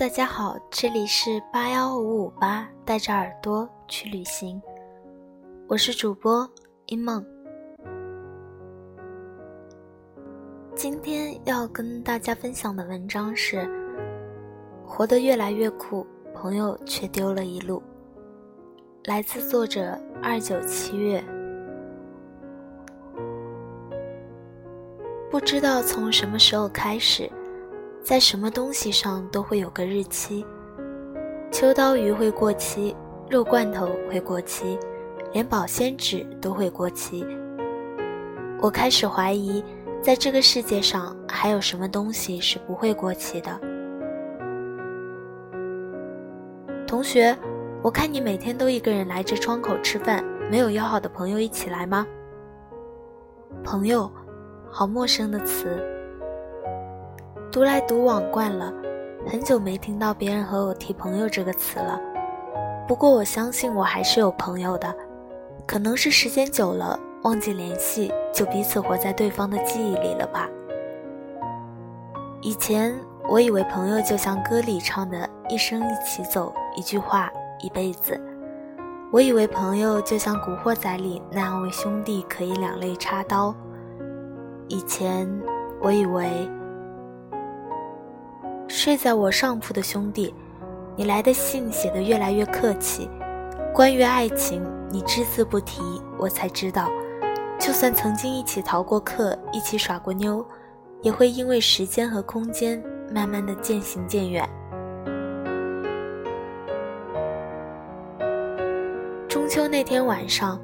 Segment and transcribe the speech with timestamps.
[0.00, 4.58] 大家好，这里是八幺五五八，带着耳朵去旅行，
[5.68, 6.50] 我是主播
[6.86, 7.22] 一梦。
[10.74, 13.68] 今天要跟大家分享的文章是：
[14.86, 17.82] 活得越来越酷，朋友却丢了一路。
[19.04, 21.22] 来自作者二九七月。
[25.30, 27.30] 不知道从什么时候开始。
[28.02, 30.44] 在什么东西上都会有个日期，
[31.52, 32.96] 秋刀鱼会过期，
[33.28, 34.78] 肉罐头会过期，
[35.32, 37.24] 连保鲜纸都会过期。
[38.60, 39.62] 我开始怀疑，
[40.02, 43.60] 在这个世界上还有什么东西是不会过期的。
[46.86, 47.36] 同学，
[47.82, 52.06] 我看你每天都一个人来这窗口吃饭，没有要好的朋友一起来吗？
[53.62, 54.10] 朋友，
[54.68, 55.78] 好陌生的词。
[57.52, 58.72] 独来独往惯了，
[59.26, 62.00] 很久没听到别人和我提“朋友”这个词了。
[62.86, 64.94] 不过我相信我还是有朋友的，
[65.66, 70.48] 可能是时间久了忘记联系，就彼此活在对方的记忆里了吧。
[72.40, 72.96] 以前
[73.28, 77.28] 我以为朋友就像歌里唱的“一生一起走，一句话
[77.60, 78.18] 一辈子”，
[79.10, 83.52] 我以为朋友就像《古惑仔》里那样为兄弟可以两肋插刀。
[84.68, 85.28] 以前
[85.82, 86.48] 我以为。
[88.82, 90.34] 睡在我上铺的兄弟，
[90.96, 93.10] 你来的信写得越来越客气。
[93.74, 95.82] 关于爱情，你只字不提，
[96.18, 96.88] 我才知道，
[97.58, 100.42] 就算曾经一起逃过课，一起耍过妞，
[101.02, 104.48] 也会因为时间和空间，慢慢的渐行渐远。
[109.28, 110.58] 中秋那天晚上，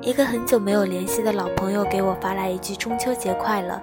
[0.00, 3.78] 一个很久没有联系的老朋友给我发来一句“中秋节快乐”。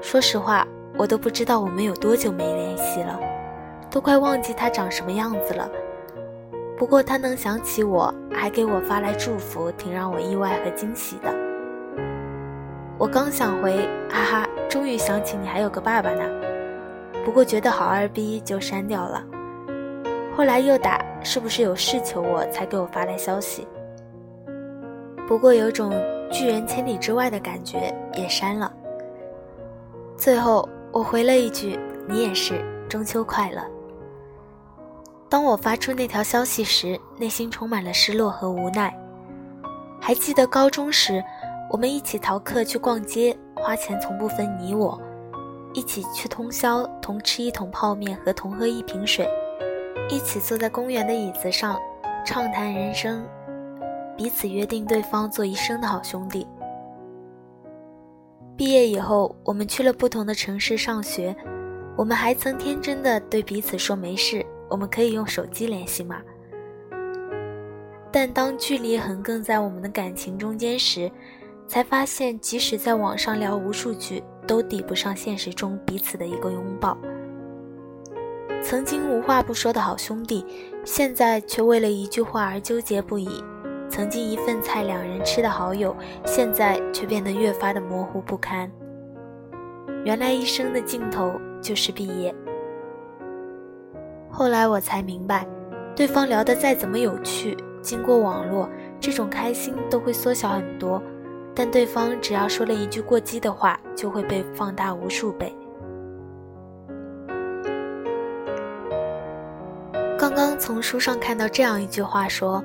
[0.00, 0.64] 说实话。
[1.02, 3.18] 我都不知道我们有多久没联系了，
[3.90, 5.68] 都快忘记他长什么样子了。
[6.78, 11.34] 不过他能想起我，还给我发来祝福，挺让我意外和惊喜的。
[12.98, 16.22] 我刚想回，哈哈，终于想起你还有个爸爸呢。
[17.24, 19.24] 不过觉得好二逼，就删掉了。
[20.36, 23.66] 后来又打，是不是有事求我才给我发来消息？
[25.26, 25.92] 不过有种
[26.30, 28.72] 拒人千里之外的感觉，也删了。
[30.16, 30.68] 最后。
[30.92, 33.62] 我回了一句：“你也是，中秋快乐。”
[35.30, 38.94] 当我发出那条消息时，内心充满了失落和无奈。
[39.98, 41.24] 还记得高中时，
[41.70, 45.00] 我们一起逃课去逛街，花钱从不分你我；
[45.72, 49.26] 一起去通宵，同吃一桶泡面和同喝一瓶水；
[50.10, 51.80] 一起坐在公园的椅子上，
[52.26, 53.24] 畅谈人生，
[54.14, 56.46] 彼此约定对方做一生的好兄弟。
[58.56, 61.34] 毕业以后，我们去了不同的城市上学。
[61.96, 66.20] 我们还曾天真的对彼此说：“没事，我们可以用手机联系吗？”
[68.10, 71.10] 但当距离横亘在我们的感情中间时，
[71.66, 76.96] 才发现，即使在网上聊无数句，都抵不上现实中彼此的一个拥抱。
[78.62, 80.44] 曾经无话不说的好兄弟，
[80.84, 83.42] 现在却为了一句话而纠结不已。
[83.92, 85.94] 曾经一份菜两人吃的好友，
[86.24, 88.70] 现在却变得越发的模糊不堪。
[90.02, 92.34] 原来一生的尽头就是毕业。
[94.30, 95.46] 后来我才明白，
[95.94, 98.66] 对方聊得再怎么有趣，经过网络，
[98.98, 101.00] 这种开心都会缩小很多。
[101.54, 105.54] 但对方只要说了一句过激的话，就会被放大无数倍。
[110.18, 112.64] 刚刚从书上看到这样一句话说。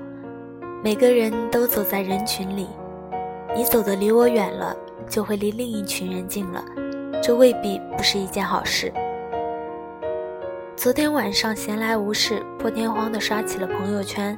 [0.83, 2.67] 每个人都走在人群里，
[3.55, 4.75] 你走的离我远了，
[5.09, 6.63] 就会离另一群人近了，
[7.21, 8.93] 这未必不是一件好事。
[10.75, 14.37] 昨天晚上闲来无事，破天荒地刷起了朋友圈，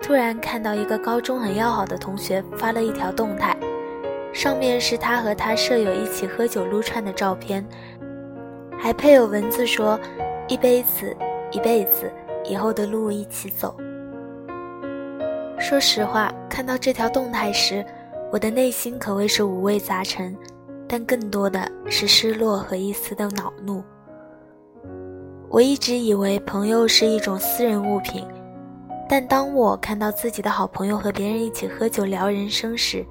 [0.00, 3.54] 突然看到一个高中很要好的同学发了一条动态，
[4.32, 7.64] 上面是他和他舍友一起喝酒撸串的照片，
[8.78, 10.00] 还配有文字说
[10.48, 11.14] ：“一杯子，
[11.52, 12.10] 一辈子，
[12.44, 13.76] 以后的路一起走。”
[15.60, 17.84] 说实话，看到这条动态时，
[18.32, 20.36] 我的内心可谓是五味杂陈，
[20.88, 23.82] 但更多的是失落和一丝的恼怒。
[25.50, 28.24] 我一直以为朋友是一种私人物品，
[29.08, 33.04] 但当我看到自己的好朋友和别人一起喝酒聊人生时，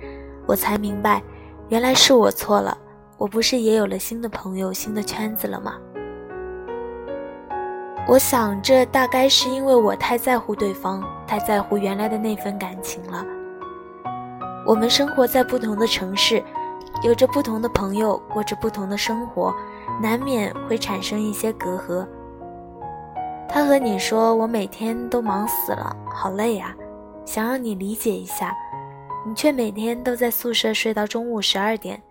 [0.45, 1.21] 我才明白，
[1.67, 2.77] 原来是我错了。
[3.17, 5.77] 我不是也有了新的朋友、新的圈子了吗？
[8.07, 13.25] 我想，这大概是因为我太在乎对方，太在乎原来的那份感情了。
[14.65, 16.41] 我们生活在不同的城市，
[17.03, 19.53] 有着不同的朋友，过着不同的生活，
[20.01, 22.07] 难免会产生一些隔阂。
[23.49, 26.73] 他和你说我每天都忙死了，好累啊，
[27.25, 28.55] 想让你理解一下，
[29.27, 32.01] 你却每天都在宿舍睡到中午十二点。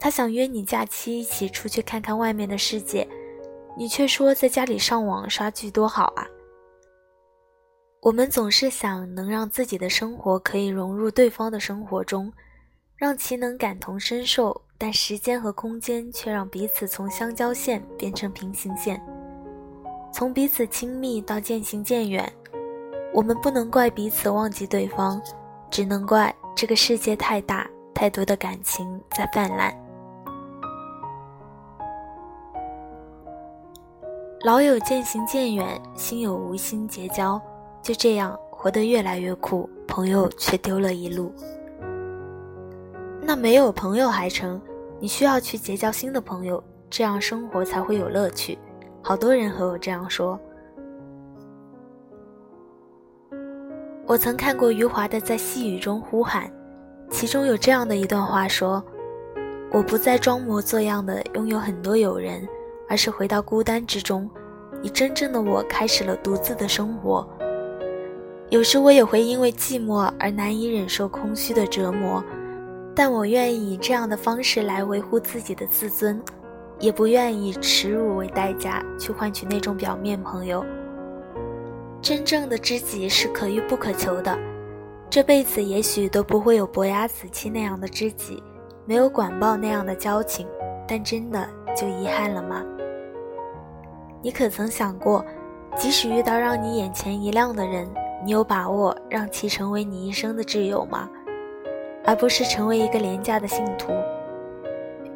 [0.00, 3.06] 他想约你假期一起出去看看外面的世界，
[3.78, 6.26] 你却说在家里上网刷剧多好啊。
[8.02, 12.32] 我们总是想能让自己的生活可以融入对方的生活中，
[12.96, 19.00] 让其能感同身受，但时间和空间却让彼此从相交线变成平行线，
[20.12, 22.30] 从彼此亲密到渐行渐远。
[23.14, 25.22] 我们不能怪彼此忘记对方，
[25.70, 29.72] 只能怪这个世界太大，太多的感情在泛滥。
[34.44, 37.40] 老友渐行渐远，心有无心结交。
[37.82, 41.32] 就这样活得越来越苦，朋友却丢了一路。
[43.20, 44.60] 那没有朋友还成，
[45.00, 48.56] 你需要去结交新的朋友，这样生活才会有乐趣。
[49.02, 50.38] 好多人和我这样说。
[54.06, 56.46] 我曾看过余华的《在细雨中呼喊》，
[57.10, 58.82] 其中有这样的一段话说
[59.72, 62.46] ：“我不再装模作样的拥有很多友人，
[62.88, 64.28] 而是回到孤单之中，
[64.82, 67.28] 以真正的我开始了独自的生活。”
[68.50, 72.24] 有时我也会因为寂寞而难以忍受空虚的折磨，
[72.94, 76.18] 但我愿意以这样的方式来维护自己的自尊，
[76.78, 80.64] 也不愿意以耻辱为代价去换取那种表面朋友。
[82.00, 84.38] 真正的知己是可遇不可求的，
[85.10, 88.42] 这辈子也许都不会有伯牙子期那样的知己，
[88.86, 90.48] 没有管鲍那样的交情，
[90.86, 91.46] 但真的
[91.76, 92.64] 就遗憾了吗？
[94.20, 95.24] 你可曾想过，
[95.76, 97.88] 即使遇到让你眼前一亮的人？
[98.24, 101.08] 你有把握让其成为你一生的挚友吗？
[102.04, 103.92] 而不是成为一个廉价的信徒。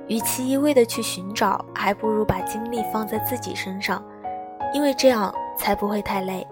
[0.07, 4.05] 与其一味的去寻找，还不如把精力放在自己身上，
[4.73, 6.47] 因为这样才不会太累。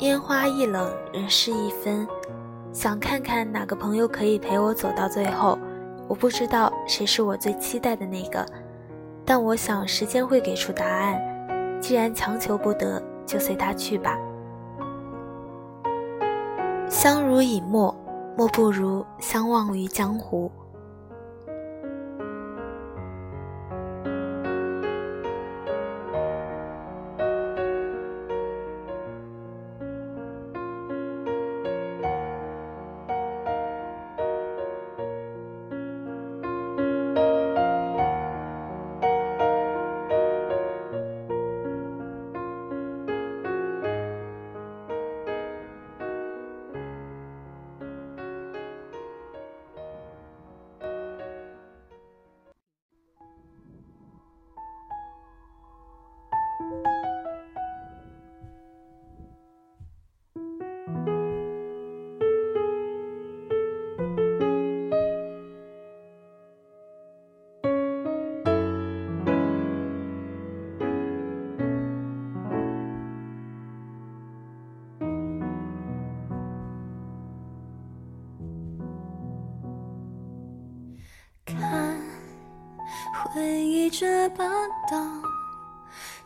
[0.00, 2.06] 烟花易冷，人事易分。
[2.72, 5.58] 想看看哪个朋友可以陪我走到最后。
[6.08, 8.44] 我不知道谁是我最期待的那个，
[9.24, 11.20] 但我想时间会给出答案。
[11.80, 13.02] 既然强求不得。
[13.26, 14.18] 就随他去吧。
[16.88, 17.94] 相濡以沫，
[18.36, 20.50] 莫不如相忘于江湖。
[83.32, 84.44] 回忆这把
[84.90, 85.22] 刀，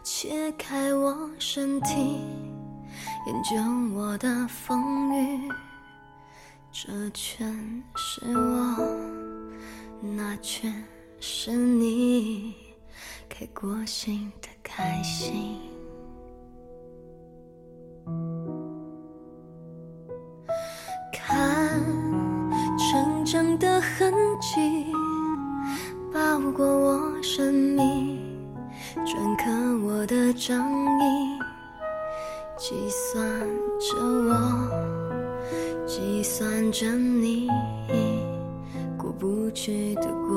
[0.03, 1.95] 切开我身体，
[3.27, 3.57] 研究
[3.95, 5.49] 我的风雨。
[6.71, 8.77] 这全是我，
[10.01, 10.85] 那全
[11.21, 12.55] 是你，
[13.29, 15.59] 给过心的开心。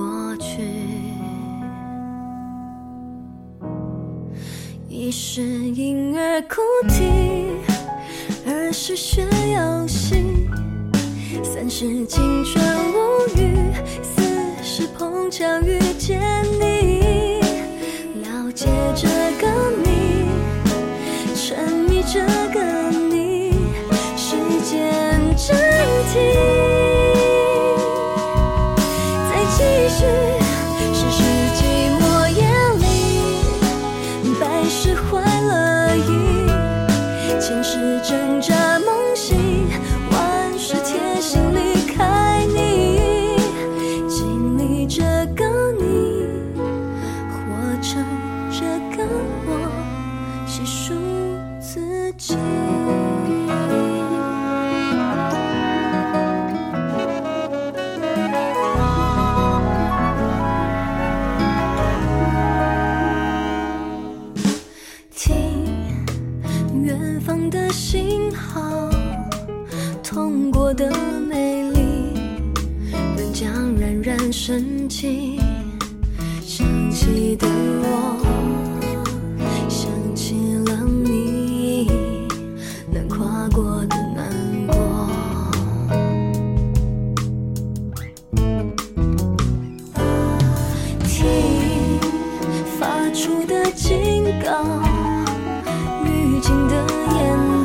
[0.01, 0.63] 过去。
[4.89, 6.55] 一是婴儿哭
[6.89, 7.05] 啼，
[8.47, 10.47] 二是学游戏，
[11.43, 13.71] 三是青春无语。
[14.01, 14.23] 四
[14.63, 16.19] 是碰巧遇见
[16.59, 16.80] 你，
[74.51, 75.39] 曾经，
[76.41, 78.19] 想起的我，
[79.69, 81.87] 想起了你，
[82.91, 84.27] 难跨过的难
[84.67, 84.75] 过。
[91.05, 91.25] 听
[92.77, 94.65] 发出的警告，
[96.03, 96.75] 预警的
[97.13, 97.21] 眼
[97.55, 97.60] 泪。